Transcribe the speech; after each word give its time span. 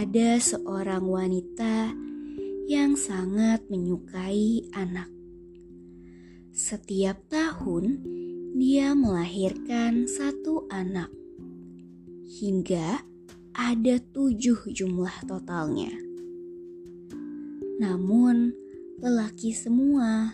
ada 0.00 0.40
seorang 0.40 1.04
wanita 1.04 1.92
yang 2.64 2.96
sangat 2.96 3.60
menyukai 3.68 4.64
anak. 4.72 5.12
Setiap 6.56 7.20
tahun, 7.28 8.00
dia 8.56 8.96
melahirkan 8.96 10.08
satu 10.08 10.64
anak, 10.72 11.12
hingga 12.32 13.04
ada 13.52 14.00
tujuh 14.16 14.72
jumlah 14.72 15.12
totalnya. 15.28 15.92
Namun, 17.76 18.56
lelaki 19.04 19.52
semua. 19.52 20.32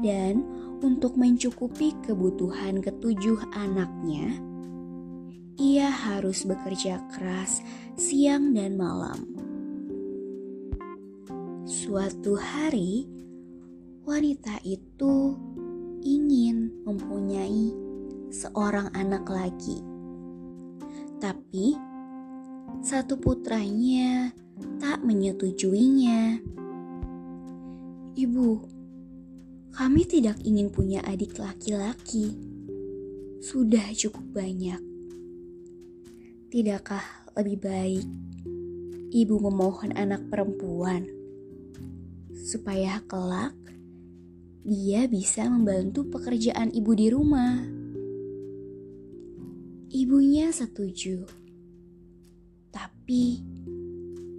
Dan 0.00 0.40
untuk 0.80 1.20
mencukupi 1.20 1.92
kebutuhan 2.00 2.80
ketujuh 2.80 3.44
anaknya, 3.52 4.53
ia 5.54 5.86
harus 5.86 6.42
bekerja 6.42 6.98
keras 7.14 7.62
siang 7.94 8.54
dan 8.54 8.74
malam. 8.74 9.22
Suatu 11.64 12.34
hari, 12.34 13.06
wanita 14.02 14.58
itu 14.66 15.38
ingin 16.04 16.74
mempunyai 16.84 17.72
seorang 18.34 18.90
anak 18.92 19.24
lagi, 19.30 19.80
tapi 21.22 21.78
satu 22.82 23.16
putranya 23.16 24.34
tak 24.82 25.00
menyetujuinya. 25.06 26.42
Ibu, 28.14 28.50
kami 29.74 30.02
tidak 30.06 30.38
ingin 30.46 30.70
punya 30.70 31.02
adik 31.02 31.38
laki-laki. 31.40 32.36
Sudah 33.42 33.90
cukup 33.96 34.22
banyak. 34.30 34.93
Tidakkah 36.54 37.34
lebih 37.34 37.66
baik 37.66 38.06
ibu 39.10 39.42
memohon 39.42 39.90
anak 39.98 40.22
perempuan 40.30 41.02
supaya 42.30 43.02
kelak 43.10 43.58
dia 44.62 45.10
bisa 45.10 45.50
membantu 45.50 46.06
pekerjaan 46.06 46.70
ibu 46.70 46.94
di 46.94 47.10
rumah? 47.10 47.58
Ibunya 49.90 50.54
setuju, 50.54 51.26
tapi 52.70 53.42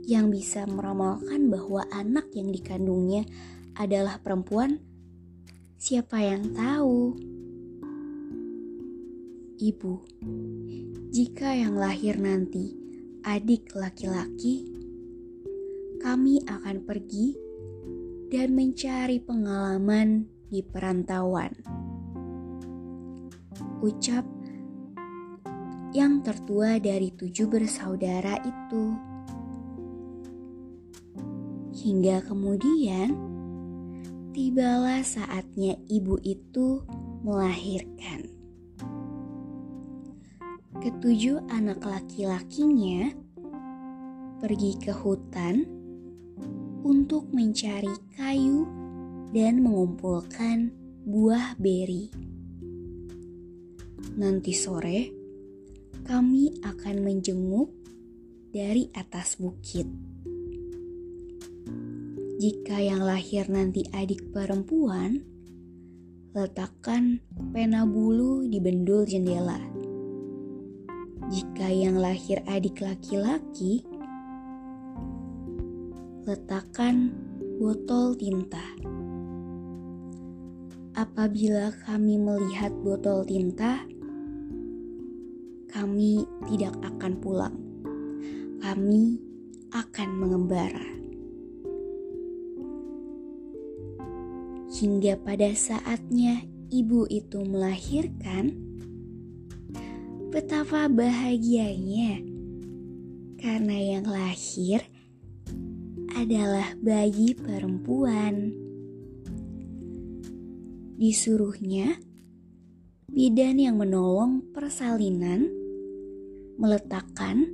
yang 0.07 0.31
bisa 0.31 0.63
meramalkan 0.71 1.51
bahwa 1.51 1.83
anak 1.91 2.31
yang 2.31 2.47
dikandungnya 2.47 3.27
adalah 3.75 4.23
perempuan, 4.23 4.79
siapa 5.75 6.23
yang 6.23 6.55
tahu? 6.55 7.11
Ibu, 9.59 9.93
jika 11.15 11.47
yang 11.55 11.79
lahir 11.79 12.19
nanti 12.19 12.75
adik 13.23 13.71
laki-laki, 13.71 14.67
kami 16.03 16.43
akan 16.43 16.83
pergi 16.83 17.31
dan 18.27 18.51
mencari 18.51 19.23
pengalaman 19.23 20.27
di 20.51 20.59
perantauan. 20.59 21.55
Ucap 23.79 24.27
yang 25.95 26.19
tertua 26.19 26.83
dari 26.83 27.15
tujuh 27.15 27.47
bersaudara 27.47 28.35
itu. 28.43 28.83
Hingga 31.79 32.27
kemudian 32.27 33.15
tibalah 34.35 34.99
saatnya 34.99 35.79
ibu 35.87 36.19
itu 36.27 36.83
melahirkan. 37.23 38.34
Ketujuh 40.83 41.47
anak 41.47 41.83
laki-lakinya 41.83 43.13
pergi 44.43 44.75
ke 44.75 44.91
hutan 44.91 45.63
untuk 46.83 47.31
mencari 47.31 47.91
kayu 48.19 48.67
dan 49.31 49.63
mengumpulkan 49.63 50.69
buah 51.07 51.55
beri. 51.55 52.11
Nanti 54.15 54.51
sore, 54.55 55.11
kami 56.03 56.59
akan 56.63 56.95
menjenguk 57.03 57.71
dari 58.51 58.87
atas 58.95 59.39
bukit. 59.39 59.87
Jika 62.35 62.83
yang 62.83 63.03
lahir 63.03 63.47
nanti 63.47 63.87
adik 63.95 64.31
perempuan, 64.35 65.23
letakkan 66.35 67.23
pena 67.55 67.87
bulu 67.87 68.43
di 68.43 68.59
bendul 68.59 69.07
jendela. 69.07 69.84
Jika 71.29 71.67
yang 71.69 71.97
lahir 71.97 72.41
adik 72.45 72.81
laki-laki, 72.81 73.85
letakkan 76.25 77.13
botol 77.61 78.17
tinta. 78.17 78.61
Apabila 80.95 81.75
kami 81.85 82.15
melihat 82.17 82.71
botol 82.81 83.25
tinta, 83.27 83.83
kami 85.69 86.23
tidak 86.47 86.73
akan 86.81 87.13
pulang. 87.19 87.57
Kami 88.63 89.19
akan 89.75 90.09
mengembara. 90.15 90.95
hingga 94.75 95.15
pada 95.23 95.55
saatnya 95.55 96.43
ibu 96.67 97.07
itu 97.07 97.39
melahirkan, 97.47 98.64
betapa 100.35 100.91
bahagianya 100.91 102.19
karena 103.39 103.77
yang 103.95 104.03
lahir 104.03 104.83
adalah 106.11 106.75
bayi 106.83 107.31
perempuan. 107.31 108.51
Disuruhnya, 110.99 111.95
bidan 113.07 113.63
yang 113.63 113.79
menolong 113.79 114.51
persalinan 114.51 115.47
meletakkan 116.59 117.47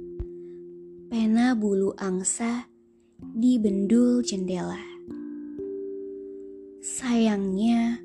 pena 1.06 1.54
bulu 1.54 1.94
angsa 2.02 2.66
di 3.22 3.62
bendul 3.62 4.26
jendela. 4.26 4.82
Sayangnya, 6.82 8.02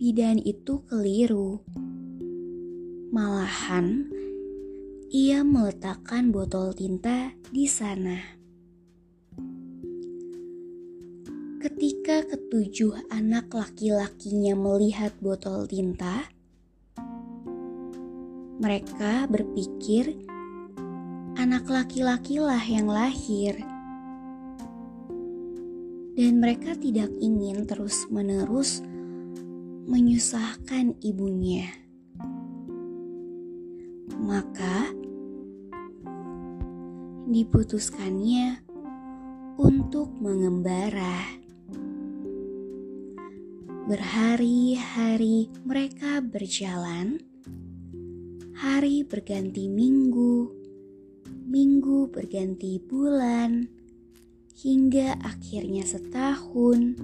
bidan 0.00 0.40
itu 0.40 0.80
keliru. 0.88 1.60
Malahan, 3.16 4.12
ia 5.08 5.40
meletakkan 5.40 6.28
botol 6.36 6.76
tinta 6.76 7.32
di 7.48 7.64
sana. 7.64 8.20
Ketika 11.56 12.28
ketujuh 12.28 13.08
anak 13.08 13.48
laki-lakinya 13.56 14.52
melihat 14.52 15.16
botol 15.24 15.64
tinta, 15.64 16.28
mereka 18.60 19.24
berpikir 19.32 20.12
anak 21.40 21.72
laki-lakilah 21.72 22.60
yang 22.68 22.84
lahir 22.84 23.56
dan 26.20 26.36
mereka 26.36 26.76
tidak 26.76 27.08
ingin 27.24 27.64
terus-menerus 27.64 28.84
menyusahkan 29.88 31.00
ibunya. 31.00 31.85
Maka 34.16 34.90
diputuskannya 37.26 38.62
untuk 39.58 40.14
mengembara. 40.22 41.36
Berhari-hari 43.86 45.48
mereka 45.62 46.18
berjalan, 46.18 47.22
hari 48.58 49.06
berganti 49.06 49.70
minggu, 49.70 50.50
minggu 51.46 52.10
berganti 52.10 52.82
bulan 52.82 53.70
hingga 54.58 55.20
akhirnya 55.22 55.86
setahun, 55.86 56.98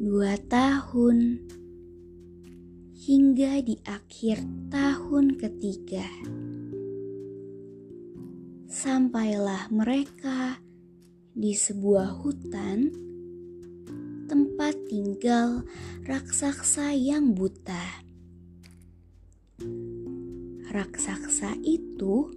dua 0.00 0.40
tahun, 0.48 1.42
hingga 3.02 3.58
di 3.66 3.74
akhir 3.82 4.70
tahun 4.70 5.34
ketiga. 5.34 6.06
Sampailah 8.70 9.74
mereka 9.74 10.62
di 11.34 11.50
sebuah 11.50 12.22
hutan 12.22 12.94
tempat 14.30 14.78
tinggal 14.86 15.66
raksasa 16.06 16.94
yang 16.94 17.34
buta. 17.34 18.06
Raksasa 20.70 21.58
itu 21.66 22.30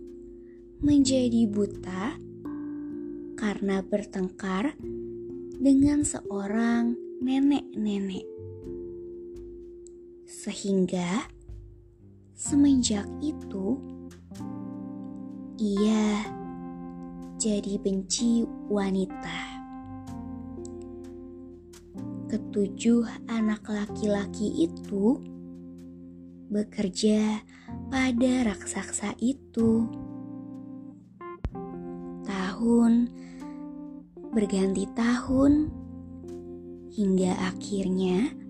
menjadi 0.81 1.45
buta 1.45 2.17
karena 3.37 3.85
bertengkar 3.85 4.73
dengan 5.61 6.01
seorang 6.01 6.97
nenek-nenek. 7.21 8.34
Sehingga 10.25 11.29
semenjak 12.33 13.05
itu 13.21 13.77
ia 15.61 16.25
jadi 17.37 17.77
benci 17.77 18.43
wanita. 18.67 19.41
Ketujuh 22.25 23.05
anak 23.29 23.69
laki-laki 23.69 24.65
itu 24.65 25.21
bekerja 26.49 27.45
pada 27.93 28.33
raksasa 28.49 29.13
itu. 29.21 29.85
Tahun 32.25 32.93
berganti 34.33 34.89
tahun 34.97 35.69
hingga 36.91 37.31
akhirnya 37.53 38.44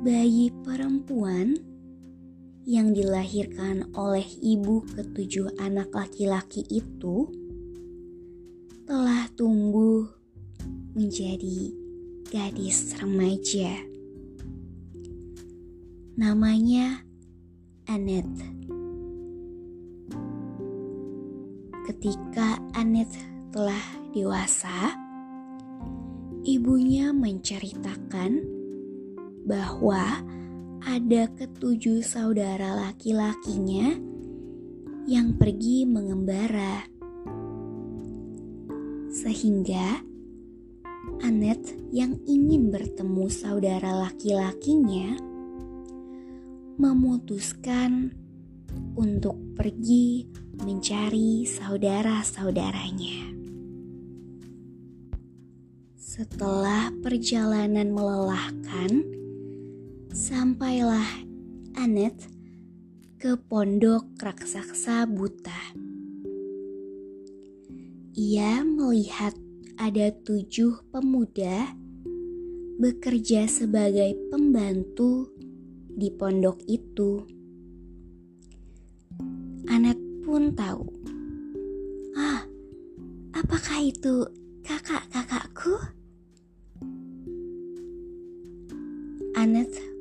bayi 0.00 0.48
perempuan 0.64 1.60
yang 2.64 2.96
dilahirkan 2.96 3.92
oleh 3.92 4.24
ibu 4.40 4.80
ketujuh 4.96 5.60
anak 5.60 5.92
laki-laki 5.92 6.64
itu 6.72 7.28
telah 8.88 9.28
tumbuh 9.36 10.08
menjadi 10.96 11.76
gadis 12.32 12.96
remaja. 12.96 13.76
Namanya 16.16 17.04
Annette. 17.84 18.40
Ketika 21.92 22.56
Annette 22.72 23.20
telah 23.52 23.84
dewasa, 24.16 24.96
ibunya 26.48 27.12
menceritakan 27.12 28.59
bahwa 29.50 30.22
ada 30.86 31.26
ketujuh 31.34 32.06
saudara 32.06 32.78
laki-lakinya 32.86 33.98
yang 35.10 35.34
pergi 35.34 35.82
mengembara. 35.90 36.86
Sehingga 39.10 40.06
Annette 41.26 41.74
yang 41.90 42.14
ingin 42.30 42.70
bertemu 42.70 43.26
saudara 43.26 44.06
laki-lakinya 44.06 45.18
memutuskan 46.78 48.14
untuk 48.94 49.34
pergi 49.58 50.30
mencari 50.62 51.42
saudara-saudaranya. 51.42 53.34
Setelah 55.98 56.94
perjalanan 57.04 57.92
melelahkan, 57.92 59.19
sampailah 60.10 61.22
Annette 61.78 62.26
ke 63.14 63.38
pondok 63.38 64.10
raksasa 64.18 65.06
buta. 65.06 65.54
Ia 68.18 68.66
melihat 68.66 69.38
ada 69.78 70.10
tujuh 70.10 70.82
pemuda 70.90 71.78
bekerja 72.82 73.46
sebagai 73.46 74.18
pembantu 74.34 75.30
di 75.94 76.10
pondok 76.10 76.58
itu. 76.66 77.22
Anet 79.70 79.98
pun 80.26 80.50
tahu. 80.58 80.90
Ah, 82.18 82.42
apakah 83.30 83.78
itu 83.78 84.26
kakak-kakakku? 84.66 85.99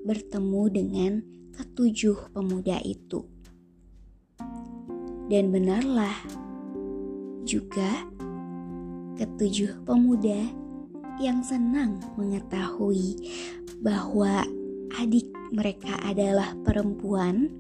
Bertemu 0.09 0.63
dengan 0.73 1.11
ketujuh 1.53 2.33
pemuda 2.33 2.81
itu. 2.81 3.29
Dan 5.29 5.53
benarlah 5.53 6.17
juga 7.45 8.09
ketujuh 9.21 9.85
pemuda 9.85 10.49
yang 11.21 11.45
senang 11.45 12.01
mengetahui 12.17 13.21
bahwa 13.85 14.41
adik 14.97 15.29
mereka 15.53 15.93
adalah 16.01 16.57
perempuan, 16.65 17.53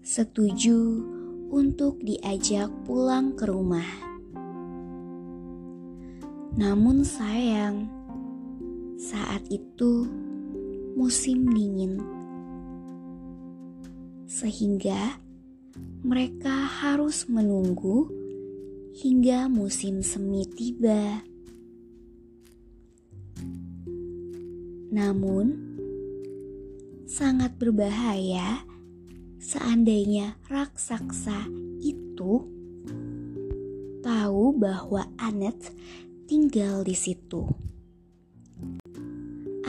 setuju 0.00 1.04
untuk 1.52 2.00
diajak 2.00 2.72
pulang 2.88 3.36
ke 3.36 3.44
rumah. 3.44 3.90
Namun 6.56 7.04
sayang, 7.04 7.84
saat 8.96 9.44
itu 9.52 10.08
musim 10.96 11.52
dingin, 11.52 12.00
sehingga 14.24 15.20
mereka 16.00 16.64
harus 16.80 17.28
menunggu 17.28 18.08
hingga 18.96 19.44
musim 19.52 20.00
semi 20.00 20.48
tiba. 20.48 21.20
Namun, 24.88 25.52
sangat 27.04 27.60
berbahaya 27.60 28.64
seandainya 29.36 30.40
raksasa 30.48 31.44
itu 31.84 32.48
tahu 34.00 34.56
bahwa 34.56 35.12
Annette 35.20 35.76
tinggal 36.24 36.80
di 36.88 36.96
situ. 36.96 37.44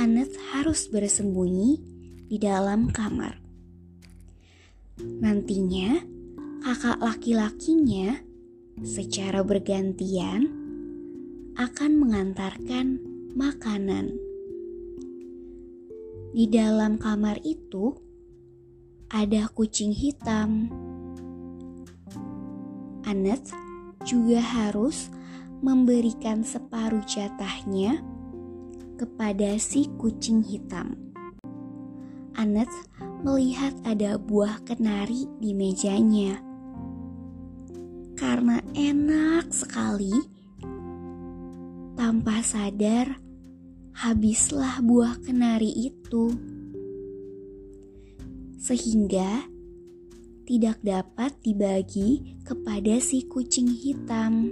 Annette 0.07 0.39
harus 0.55 0.87
bersembunyi 0.87 1.83
di 2.31 2.39
dalam 2.39 2.87
kamar. 2.87 3.43
Nantinya, 5.03 5.99
kakak 6.63 7.03
laki-lakinya 7.03 8.15
secara 8.87 9.43
bergantian 9.43 10.47
akan 11.59 11.91
mengantarkan 11.99 13.03
makanan. 13.35 14.15
Di 16.31 16.47
dalam 16.55 16.95
kamar 16.95 17.43
itu 17.43 17.91
ada 19.11 19.51
kucing 19.51 19.91
hitam. 19.91 20.71
Anet 23.03 23.43
juga 24.07 24.39
harus 24.39 25.11
memberikan 25.59 26.47
separuh 26.47 27.03
jatahnya 27.03 28.06
kepada 28.97 29.55
si 29.61 29.85
kucing 30.01 30.41
hitam. 30.41 30.97
Anet 32.33 32.69
melihat 33.21 33.77
ada 33.85 34.17
buah 34.17 34.61
kenari 34.65 35.29
di 35.37 35.53
mejanya 35.53 36.47
karena 38.17 38.59
enak 38.73 39.53
sekali. 39.53 40.11
Tanpa 41.93 42.41
sadar, 42.41 43.21
habislah 43.93 44.81
buah 44.81 45.21
kenari 45.21 45.69
itu, 45.69 46.33
sehingga 48.57 49.45
tidak 50.49 50.81
dapat 50.81 51.33
dibagi 51.41 52.37
kepada 52.45 52.97
si 53.01 53.25
kucing 53.25 53.69
hitam. 53.69 54.49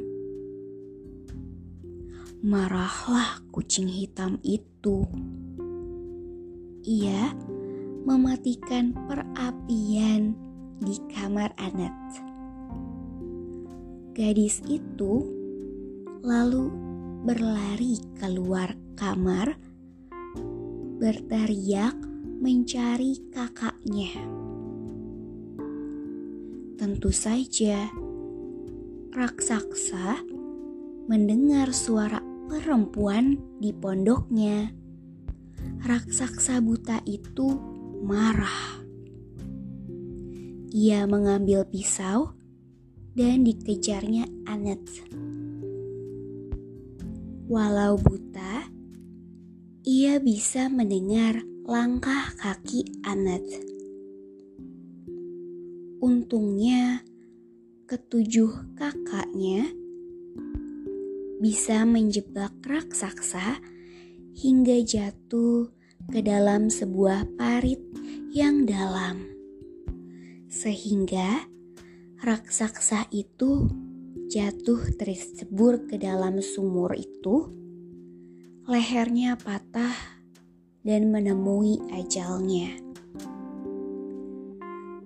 Marahlah 2.43 3.39
kucing 3.55 3.87
hitam 3.87 4.35
itu. 4.43 5.07
Ia 6.83 7.31
mematikan 8.03 8.91
perapian 9.07 10.35
di 10.83 10.99
kamar 11.15 11.55
Anet. 11.55 11.95
Gadis 14.11 14.59
itu 14.67 15.23
lalu 16.19 16.67
berlari 17.23 18.03
keluar 18.19 18.75
kamar, 18.99 19.55
berteriak 20.99 21.95
mencari 22.43 23.31
kakaknya. 23.31 24.11
Tentu 26.75 27.09
saja, 27.15 27.87
raksasa 29.15 30.19
mendengar 31.05 31.69
suara 31.69 32.24
perempuan 32.45 33.37
di 33.57 33.73
pondoknya. 33.73 34.69
Raksasa 35.85 36.61
buta 36.61 37.01
itu 37.05 37.57
marah. 38.05 38.81
Ia 40.75 41.05
mengambil 41.09 41.65
pisau 41.65 42.33
dan 43.15 43.47
dikejarnya 43.47 44.27
Anet. 44.45 44.83
Walau 47.45 47.95
buta, 48.01 48.67
ia 49.85 50.17
bisa 50.17 50.67
mendengar 50.67 51.45
langkah 51.65 52.33
kaki 52.37 53.05
Anet. 53.05 53.45
Untungnya, 56.01 57.01
ketujuh 57.85 58.77
kakaknya 58.77 59.69
bisa 61.45 61.85
menjebak 61.85 62.57
raksasa 62.65 63.61
hingga 64.33 64.81
jatuh 64.81 65.69
ke 66.09 66.25
dalam 66.25 66.73
sebuah 66.73 67.37
parit 67.37 67.77
yang 68.33 68.65
dalam, 68.65 69.29
sehingga 70.49 71.45
raksasa 72.25 73.05
itu 73.13 73.69
jatuh 74.25 74.89
tersebur 74.97 75.85
ke 75.85 76.01
dalam 76.01 76.41
sumur 76.41 76.97
itu, 76.97 77.53
lehernya 78.65 79.37
patah 79.37 79.93
dan 80.81 81.13
menemui 81.13 81.77
ajalnya. 81.93 82.73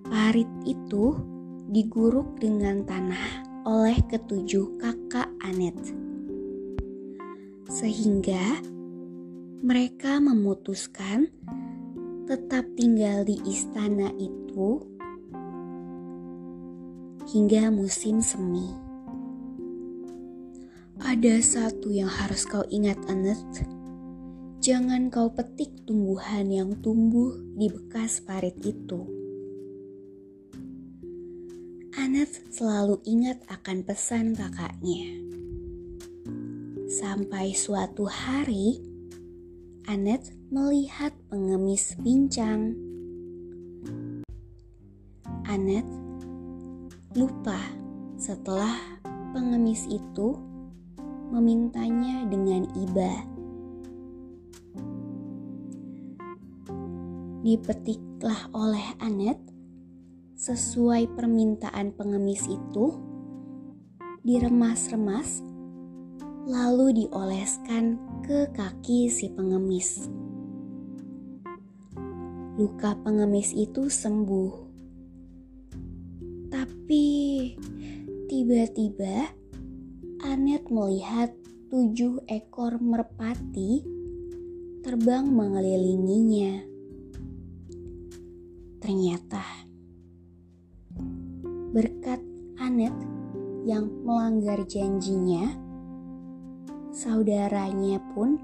Parit 0.08 0.48
itu 0.64 1.20
diguruk 1.68 2.40
dengan 2.40 2.80
tanah 2.88 3.44
oleh 3.68 4.00
ketujuh 4.08 4.80
kakak 4.80 5.28
Anet. 5.44 5.76
Sehingga 7.70 8.58
mereka 9.62 10.18
memutuskan 10.18 11.30
tetap 12.26 12.66
tinggal 12.74 13.22
di 13.22 13.38
istana 13.46 14.10
itu 14.18 14.82
hingga 17.30 17.70
musim 17.70 18.18
semi. 18.18 18.74
Ada 20.98 21.38
satu 21.40 21.94
yang 21.94 22.10
harus 22.10 22.42
kau 22.42 22.66
ingat, 22.66 22.98
Anet. 23.06 23.38
Jangan 24.60 25.08
kau 25.08 25.30
petik 25.30 25.86
tumbuhan 25.86 26.50
yang 26.50 26.76
tumbuh 26.82 27.38
di 27.54 27.70
bekas 27.70 28.18
parit 28.20 28.58
itu. 28.66 29.06
Anet 31.96 32.34
selalu 32.50 32.98
ingat 33.06 33.40
akan 33.46 33.86
pesan 33.86 34.34
kakaknya. 34.34 35.29
Sampai 37.00 37.56
suatu 37.56 38.04
hari, 38.04 38.76
Anet 39.88 40.36
melihat 40.52 41.16
pengemis 41.32 41.96
pincang. 41.96 42.76
Anet 45.48 45.88
lupa 47.16 47.56
setelah 48.20 49.00
pengemis 49.32 49.88
itu 49.88 50.36
memintanya 51.32 52.28
dengan 52.28 52.68
iba. 52.76 53.12
Dipetiklah 57.40 58.52
oleh 58.52 58.86
Anet 59.00 59.40
sesuai 60.36 61.16
permintaan 61.16 61.96
pengemis 61.96 62.44
itu, 62.44 62.92
diremas-remas, 64.20 65.48
lalu 66.48 67.04
dioleskan 67.04 68.00
ke 68.24 68.48
kaki 68.54 69.10
si 69.12 69.28
pengemis. 69.32 70.08
Luka 72.60 72.96
pengemis 73.00 73.56
itu 73.56 73.88
sembuh, 73.88 74.52
tapi 76.52 77.08
tiba-tiba 78.28 79.32
Anet 80.20 80.68
melihat 80.68 81.32
tujuh 81.72 82.28
ekor 82.28 82.76
merpati 82.76 83.80
terbang 84.84 85.24
mengelilinginya. 85.24 86.60
Ternyata 88.80 89.44
Berkat 91.70 92.18
Anet 92.58 92.90
yang 93.62 93.86
melanggar 94.02 94.58
janjinya, 94.66 95.69
saudaranya 97.00 97.96
pun 98.12 98.36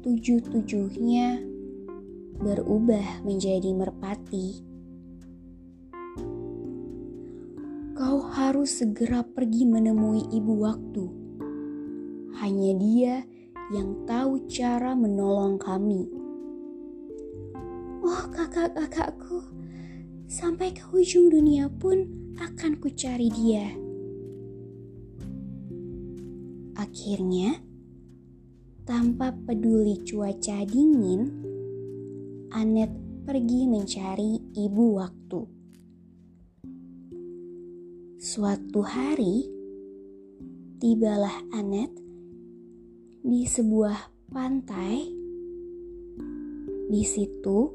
tujuh-tujuhnya 0.00 1.44
berubah 2.40 3.20
menjadi 3.20 3.68
merpati. 3.76 4.64
Kau 7.92 8.24
harus 8.32 8.80
segera 8.80 9.20
pergi 9.20 9.68
menemui 9.68 10.24
ibu 10.32 10.52
waktu. 10.64 11.04
Hanya 12.40 12.72
dia 12.80 13.14
yang 13.76 14.08
tahu 14.08 14.48
cara 14.48 14.96
menolong 14.96 15.60
kami. 15.60 16.08
Oh, 18.00 18.24
kakak-kakakku, 18.32 19.44
Sampai 20.26 20.72
ke 20.72 20.82
ujung 20.96 21.28
dunia 21.28 21.68
pun 21.68 22.08
akan 22.40 22.80
kucari 22.80 23.28
dia. 23.28 23.85
Akhirnya, 26.86 27.58
tanpa 28.86 29.34
peduli 29.34 30.06
cuaca 30.06 30.62
dingin, 30.62 31.26
Anet 32.54 32.94
pergi 33.26 33.66
mencari 33.66 34.54
ibu 34.54 34.94
waktu. 34.94 35.40
Suatu 38.22 38.86
hari, 38.86 39.50
tibalah 40.78 41.34
Anet 41.50 41.90
di 43.26 43.42
sebuah 43.42 44.30
pantai. 44.30 45.10
Di 46.86 47.02
situ, 47.02 47.66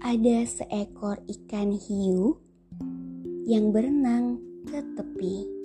ada 0.00 0.48
seekor 0.48 1.20
ikan 1.28 1.76
hiu 1.76 2.40
yang 3.44 3.68
berenang 3.68 4.40
ke 4.64 4.80
tepi. 4.96 5.55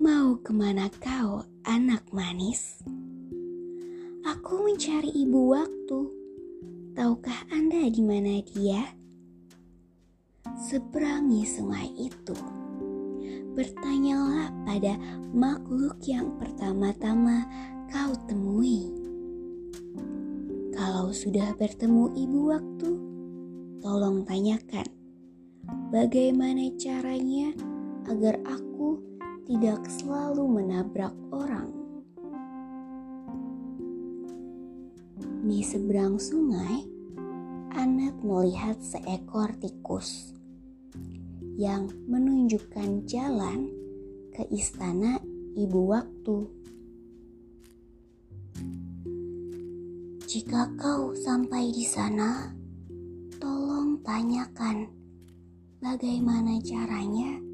Mau 0.00 0.32
ke 0.40 0.56
mana 0.56 0.88
kau, 0.96 1.44
anak 1.68 2.08
manis? 2.08 2.80
Aku 4.24 4.64
mencari 4.64 5.12
ibu 5.12 5.52
waktu. 5.52 6.08
Tahukah 6.96 7.44
Anda 7.52 7.84
di 7.84 8.00
mana 8.00 8.40
dia? 8.40 8.80
Seberangi 10.56 11.44
sungai 11.44 11.92
itu. 12.00 12.32
Bertanyalah 13.52 14.48
pada 14.64 14.96
makhluk 15.36 16.00
yang 16.08 16.32
pertama-tama 16.40 17.44
kau 17.92 18.16
temui. 18.24 18.88
Kalau 20.72 21.12
sudah 21.12 21.52
bertemu 21.60 22.08
ibu 22.16 22.40
waktu, 22.48 22.90
tolong 23.84 24.24
tanyakan 24.24 24.88
bagaimana 25.92 26.72
caranya 26.80 27.52
agar 28.08 28.40
aku 28.48 29.09
tidak 29.50 29.82
selalu 29.90 30.62
menabrak 30.62 31.10
orang. 31.34 31.74
Di 35.42 35.58
seberang 35.66 36.22
sungai, 36.22 36.86
Anet 37.74 38.14
melihat 38.22 38.78
seekor 38.78 39.50
tikus 39.58 40.30
yang 41.58 41.90
menunjukkan 42.06 43.10
jalan 43.10 43.74
ke 44.30 44.46
istana 44.54 45.18
ibu 45.58 45.98
waktu. 45.98 46.46
Jika 50.30 50.70
kau 50.78 51.10
sampai 51.18 51.74
di 51.74 51.82
sana, 51.82 52.54
tolong 53.42 53.98
tanyakan 54.06 54.86
bagaimana 55.82 56.62
caranya 56.62 57.49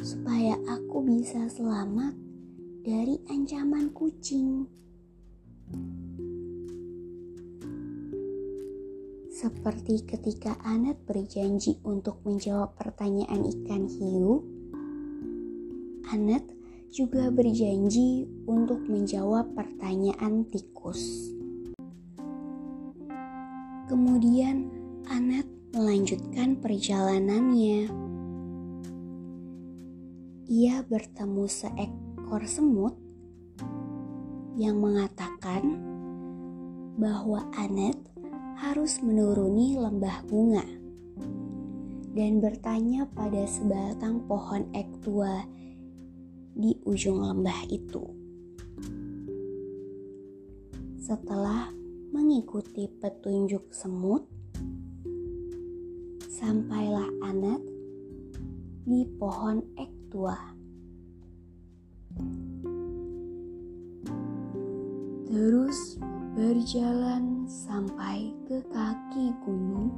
supaya 0.00 0.56
aku 0.64 1.04
bisa 1.04 1.52
selamat 1.52 2.16
dari 2.80 3.20
ancaman 3.28 3.92
kucing. 3.92 4.64
Seperti 9.32 10.06
ketika 10.06 10.56
Anet 10.62 11.02
berjanji 11.04 11.82
untuk 11.84 12.22
menjawab 12.24 12.78
pertanyaan 12.78 13.42
ikan 13.42 13.90
hiu, 13.90 14.40
Anet 16.08 16.46
juga 16.92 17.32
berjanji 17.32 18.28
untuk 18.46 18.84
menjawab 18.86 19.52
pertanyaan 19.56 20.46
tikus. 20.46 21.32
Kemudian 23.88 24.68
Anet 25.08 25.48
melanjutkan 25.72 26.60
perjalanannya. 26.60 28.01
Bertemu 30.92 31.48
seekor 31.48 32.44
semut 32.44 32.92
yang 34.60 34.76
mengatakan 34.76 35.80
bahwa 37.00 37.48
Anet 37.56 37.96
harus 38.60 39.00
menuruni 39.00 39.80
lembah 39.80 40.20
bunga 40.28 40.60
dan 42.12 42.44
bertanya 42.44 43.08
pada 43.08 43.40
sebatang 43.48 44.20
pohon 44.28 44.68
ek 44.76 45.00
tua 45.00 45.40
di 46.52 46.76
ujung 46.84 47.24
lembah 47.24 47.72
itu. 47.72 48.04
Setelah 51.00 51.72
mengikuti 52.12 52.84
petunjuk 53.00 53.72
semut, 53.72 54.28
sampailah 56.28 57.08
Anet 57.24 57.64
di 58.84 59.08
pohon 59.16 59.64
ek 59.80 59.88
tua. 60.12 60.51
Terus 65.32 65.96
berjalan 66.32 67.44
sampai 67.48 68.32
ke 68.48 68.60
kaki 68.68 69.32
gunung 69.44 69.92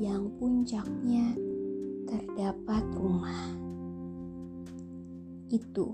yang 0.00 0.30
puncaknya 0.38 1.36
terdapat 2.08 2.84
rumah. 2.96 3.52
Itu 5.48 5.92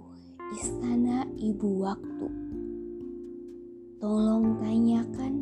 istana 0.54 1.26
ibu 1.38 1.82
waktu. 1.82 2.28
Tolong 3.98 4.60
tanyakan 4.60 5.34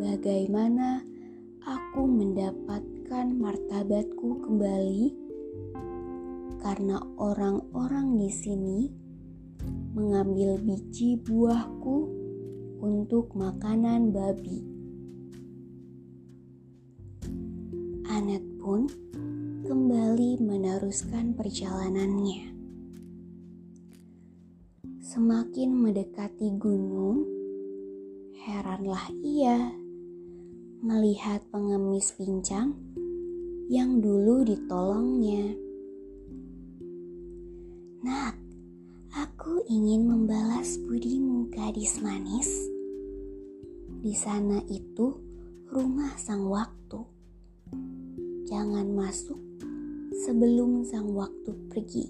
bagaimana 0.00 1.00
aku 1.62 2.08
mendapatkan 2.08 3.26
martabatku 3.38 4.42
kembali 4.42 5.27
karena 6.58 6.98
orang-orang 7.18 8.18
di 8.18 8.30
sini 8.30 8.80
mengambil 9.94 10.58
biji 10.62 11.18
buahku 11.18 12.10
untuk 12.78 13.34
makanan 13.34 14.14
babi. 14.14 14.62
Anet 18.08 18.42
pun 18.62 18.86
kembali 19.66 20.40
meneruskan 20.40 21.34
perjalanannya. 21.34 22.54
Semakin 25.02 25.70
mendekati 25.72 26.52
gunung, 26.56 27.26
heranlah 28.44 29.08
ia 29.24 29.72
melihat 30.78 31.42
pengemis 31.50 32.14
pincang 32.14 32.76
yang 33.68 34.00
dulu 34.00 34.46
ditolongnya. 34.46 35.67
Nak, 37.98 38.38
aku 39.10 39.58
ingin 39.66 40.06
membalas 40.06 40.78
budimu 40.86 41.50
gadis 41.50 41.98
manis. 41.98 42.46
Di 43.98 44.14
sana 44.14 44.62
itu 44.70 45.18
rumah 45.66 46.14
sang 46.14 46.46
waktu. 46.46 47.02
Jangan 48.46 48.86
masuk 48.94 49.42
sebelum 50.14 50.86
sang 50.86 51.10
waktu 51.10 51.50
pergi. 51.66 52.06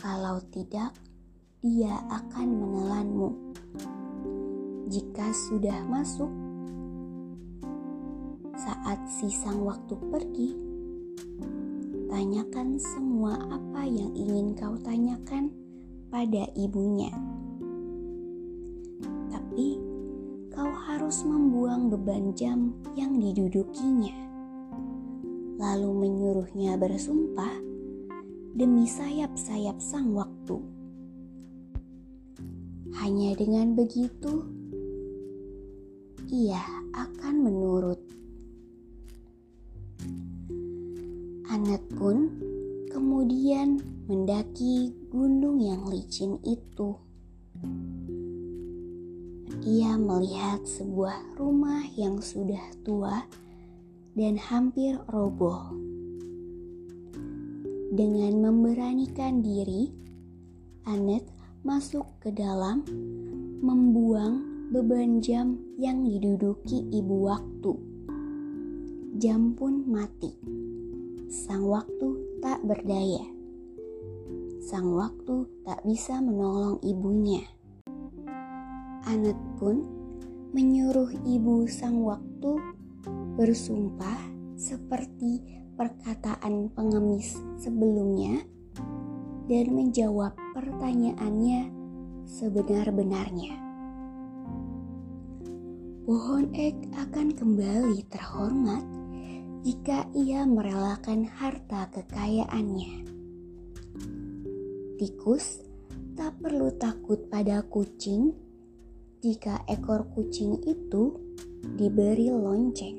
Kalau 0.00 0.40
tidak, 0.48 0.96
dia 1.60 1.92
akan 2.08 2.48
menelanmu. 2.48 3.30
Jika 4.88 5.36
sudah 5.36 5.84
masuk, 5.84 6.32
saat 8.56 9.04
si 9.20 9.28
sang 9.28 9.60
waktu 9.68 10.00
pergi, 10.08 10.65
tanyakan 12.16 12.80
semua 12.80 13.36
apa 13.52 13.84
yang 13.84 14.08
ingin 14.16 14.56
kau 14.56 14.72
tanyakan 14.80 15.52
pada 16.08 16.48
ibunya. 16.56 17.12
Tapi 19.28 19.76
kau 20.48 20.72
harus 20.88 21.20
membuang 21.28 21.92
beban 21.92 22.32
jam 22.32 22.72
yang 22.96 23.20
didudukinya, 23.20 24.16
lalu 25.60 26.08
menyuruhnya 26.08 26.80
bersumpah 26.80 27.52
demi 28.56 28.88
sayap-sayap 28.88 29.76
sang 29.76 30.16
waktu 30.16 30.56
hanya 32.96 33.36
dengan 33.36 33.76
begitu, 33.76 34.40
ia 36.32 36.64
akan 36.96 37.44
menurut. 37.44 38.05
Anet 41.56 41.80
pun 41.96 42.28
kemudian 42.92 43.80
mendaki 44.12 44.92
gunung 45.08 45.56
yang 45.56 45.88
licin 45.88 46.36
itu. 46.44 47.00
Ia 49.64 49.96
melihat 49.96 50.60
sebuah 50.68 51.16
rumah 51.40 51.80
yang 51.96 52.20
sudah 52.20 52.60
tua 52.84 53.24
dan 54.12 54.36
hampir 54.36 55.00
roboh. 55.08 55.72
Dengan 57.88 58.36
memberanikan 58.36 59.40
diri, 59.40 59.88
Anet 60.84 61.24
masuk 61.64 62.04
ke 62.20 62.36
dalam, 62.36 62.84
membuang 63.64 64.44
beban 64.76 65.24
jam 65.24 65.56
yang 65.80 66.04
diduduki 66.04 66.84
ibu 66.92 67.32
waktu. 67.32 67.72
Jam 69.16 69.56
pun 69.56 69.88
mati. 69.88 70.36
Sang 71.26 71.66
waktu 71.66 72.38
tak 72.38 72.62
berdaya. 72.62 73.26
Sang 74.62 74.94
waktu 74.94 75.42
tak 75.66 75.82
bisa 75.82 76.22
menolong 76.22 76.78
ibunya. 76.86 77.42
Anet 79.10 79.34
pun 79.58 79.82
menyuruh 80.54 81.10
ibu 81.26 81.66
sang 81.66 81.98
waktu 82.06 82.62
bersumpah 83.34 84.22
seperti 84.54 85.42
perkataan 85.74 86.70
pengemis 86.70 87.42
sebelumnya 87.58 88.46
dan 89.50 89.66
menjawab 89.74 90.30
pertanyaannya 90.54 91.74
sebenar-benarnya. 92.22 93.58
Pohon 96.06 96.54
ek 96.54 96.78
akan 96.94 97.34
kembali 97.34 97.98
terhormat 98.14 98.95
jika 99.66 100.06
ia 100.14 100.46
merelakan 100.46 101.26
harta 101.26 101.90
kekayaannya. 101.90 103.02
Tikus 104.94 105.58
tak 106.14 106.38
perlu 106.38 106.70
takut 106.78 107.26
pada 107.26 107.66
kucing 107.66 108.30
jika 109.18 109.66
ekor 109.66 110.06
kucing 110.14 110.62
itu 110.62 111.18
diberi 111.74 112.30
lonceng. 112.30 112.94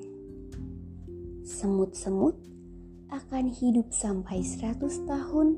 Semut-semut 1.48 2.36
akan 3.16 3.48
hidup 3.48 3.88
sampai 3.96 4.44
100 4.44 5.08
tahun 5.08 5.56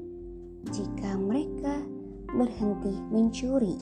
jika 0.69 1.17
mereka 1.17 1.89
berhenti 2.37 2.93
mencuri. 3.09 3.81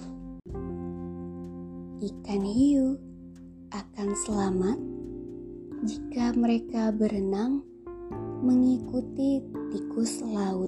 Ikan 2.00 2.44
hiu 2.48 2.96
akan 3.76 4.16
selamat 4.16 4.97
jika 5.88 6.36
mereka 6.36 6.92
berenang 6.92 7.64
mengikuti 8.44 9.40
tikus 9.72 10.20
laut. 10.20 10.68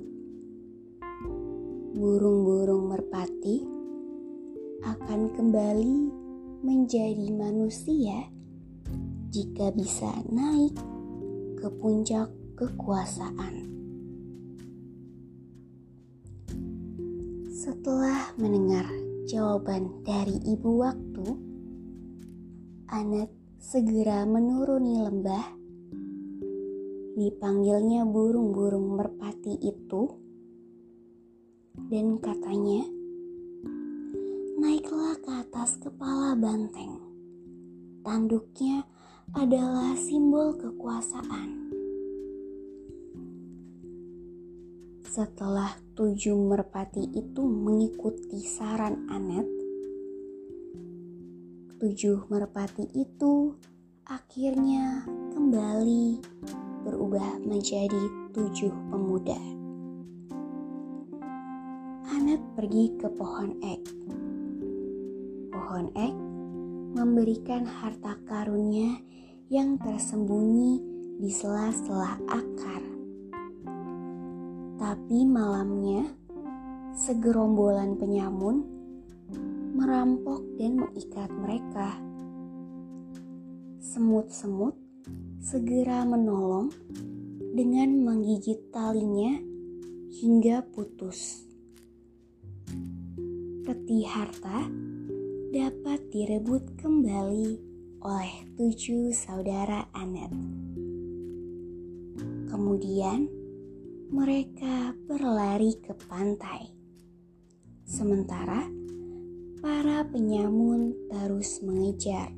Burung-burung 1.91 2.87
merpati 2.87 3.67
akan 4.87 5.35
kembali 5.35 5.97
menjadi 6.63 7.35
manusia 7.35 8.31
jika 9.27 9.75
bisa 9.75 10.07
naik 10.31 10.79
ke 11.59 11.67
puncak 11.67 12.31
kekuasaan. 12.55 13.67
Setelah 17.51 18.39
mendengar 18.39 18.87
jawaban 19.27 19.99
dari 20.07 20.39
ibu 20.47 20.79
waktu, 20.79 21.27
Anet 22.87 23.38
segera 23.59 24.23
menuruni 24.23 25.03
lembah. 25.03 25.45
Dipanggilnya 27.19 28.07
burung-burung 28.07 28.95
merpati 28.95 29.51
itu, 29.59 30.07
dan 31.91 32.23
katanya, 32.23 32.87
"Naiklah 34.63 35.19
ke 35.19 35.31
atas 35.43 35.75
kepala 35.75 36.39
banteng. 36.39 37.03
Tanduknya 37.99 38.87
adalah 39.35 39.91
simbol 39.99 40.55
kekuasaan." 40.55 41.75
Setelah 45.03 45.75
tujuh 45.99 46.39
merpati 46.47 47.11
itu 47.11 47.43
mengikuti 47.43 48.39
saran 48.39 49.11
Anet, 49.11 49.58
tujuh 51.79 52.27
merpati 52.27 52.91
itu 52.91 53.55
akhirnya 54.03 55.07
kembali 55.31 56.19
berubah 56.83 57.39
menjadi 57.39 58.03
tujuh 58.35 58.75
pemuda. 58.91 59.39
Anet 62.11 62.43
pergi 62.59 62.99
ke 62.99 63.07
pohon 63.15 63.55
ek. 63.63 63.79
Pohon 65.55 65.87
ek 65.95 66.15
memberikan 66.99 67.63
harta 67.63 68.19
karunnya 68.27 68.99
yang 69.47 69.79
tersembunyi 69.79 70.83
di 71.15 71.31
sela-sela 71.31 72.19
akar. 72.27 72.83
Tapi 74.75 75.23
malamnya, 75.23 76.11
segerombolan 76.91 77.95
penyamun 77.95 78.78
merampok 79.79 80.43
dan 80.59 80.75
mengikat 80.75 81.31
mereka. 81.31 81.95
Semut-semut 83.79 84.75
segera 85.39 86.03
menolong 86.03 86.67
dengan 87.55 87.87
menggigit 88.03 88.75
talinya 88.75 89.39
hingga 90.19 90.67
putus. 90.75 91.47
Peti 93.63 94.03
harta 94.03 94.67
dapat 95.55 96.11
direbut 96.11 96.75
kembali 96.75 97.49
oleh 98.03 98.33
tujuh 98.59 99.15
saudara 99.15 99.87
Anet. 99.95 100.35
Kemudian 102.51 103.31
mereka 104.11 104.91
berlari 105.07 105.71
ke 105.79 105.95
pantai. 105.95 106.67
Sementara 107.87 108.78
para 109.59 110.07
penyamun 110.07 110.95
terus 111.11 111.59
mengejar. 111.59 112.31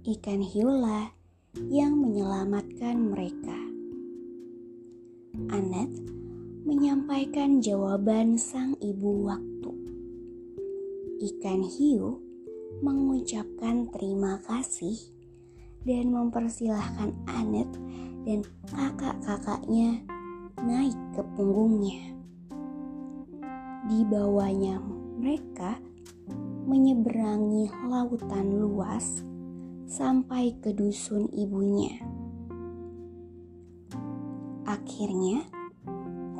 Ikan 0.00 0.40
hiulah 0.40 1.12
yang 1.68 2.00
menyelamatkan 2.00 2.96
mereka. 2.96 3.60
Anet 5.52 5.92
menyampaikan 6.64 7.60
jawaban 7.60 8.40
sang 8.40 8.72
ibu 8.80 9.28
waktu. 9.28 9.72
Ikan 11.28 11.60
hiu 11.68 12.24
mengucapkan 12.80 13.92
terima 13.92 14.40
kasih 14.48 14.96
dan 15.84 16.08
mempersilahkan 16.08 17.12
Anet 17.28 17.68
dan 18.24 18.40
kakak-kakaknya 18.64 20.00
naik 20.64 20.96
ke 21.12 21.20
punggungnya. 21.36 22.16
Di 23.88 24.00
bawahnya 24.08 24.99
mereka 25.20 25.76
menyeberangi 26.64 27.68
lautan 27.84 28.56
luas 28.56 29.20
sampai 29.84 30.56
ke 30.64 30.72
dusun 30.72 31.28
ibunya. 31.36 32.00
Akhirnya, 34.64 35.44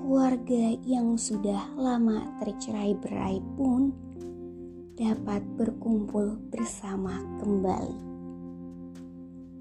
keluarga 0.01 0.81
yang 0.81 1.21
sudah 1.21 1.77
lama 1.77 2.40
tercerai 2.40 2.97
berai 2.97 3.45
pun 3.61 3.93
dapat 4.97 5.45
berkumpul 5.61 6.40
bersama 6.49 7.21
kembali. 7.37 8.09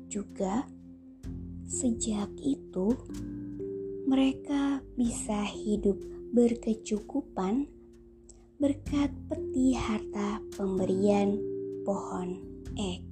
Juga, 0.07 0.63
Sejak 1.69 2.33
itu, 2.41 2.97
mereka 4.09 4.81
bisa 4.97 5.45
hidup 5.45 6.01
berkecukupan 6.33 7.69
berkat 8.59 9.07
peti 9.31 9.71
harta 9.71 10.43
pemberian 10.51 11.39
pohon 11.87 12.35
ek. 12.75 13.08